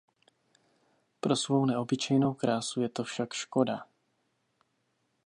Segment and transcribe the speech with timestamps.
[1.19, 3.87] Pro svou neobyčejnou krásu je to však škoda.